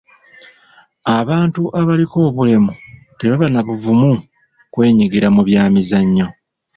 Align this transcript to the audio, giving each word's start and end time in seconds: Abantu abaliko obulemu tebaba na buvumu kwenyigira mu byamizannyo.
Abantu 1.17 1.61
abaliko 1.79 2.15
obulemu 2.27 2.71
tebaba 3.19 3.47
na 3.51 3.61
buvumu 3.67 4.13
kwenyigira 4.71 5.27
mu 5.35 5.41
byamizannyo. 5.47 6.27